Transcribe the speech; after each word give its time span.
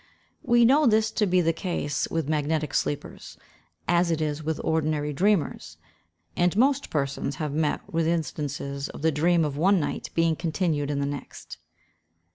We 0.41 0.65
know 0.65 0.87
this 0.87 1.11
to 1.11 1.27
be 1.27 1.41
the 1.41 1.53
case 1.53 2.07
with 2.09 2.27
magnetic 2.27 2.73
sleepers, 2.73 3.37
as 3.87 4.09
it 4.09 4.19
is 4.19 4.41
with 4.41 4.59
ordinary 4.63 5.13
dreamers; 5.13 5.77
and 6.35 6.57
most 6.57 6.89
persons 6.89 7.35
have 7.35 7.53
met 7.53 7.81
with 7.93 8.07
instances 8.07 8.89
of 8.89 9.03
the 9.03 9.11
dream 9.11 9.45
of 9.45 9.57
one 9.57 9.79
night 9.79 10.09
being 10.15 10.35
continued 10.35 10.89
in 10.89 11.01
the 11.01 11.05
next. 11.05 11.59